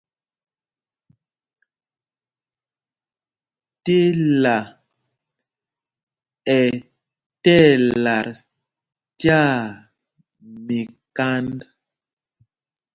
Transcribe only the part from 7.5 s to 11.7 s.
ɛlat tyaa míkānd.